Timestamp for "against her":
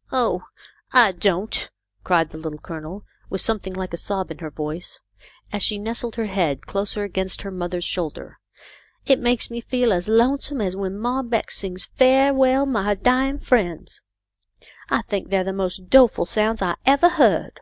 7.02-7.50